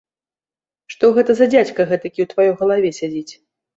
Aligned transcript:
Што 0.93 1.11
гэта 1.19 1.31
за 1.39 1.45
дзядзька 1.55 1.87
гэтакі 1.93 2.19
ў 2.25 2.31
тваёй 2.33 2.53
галаве 2.63 2.89
сядзіць? 3.03 3.33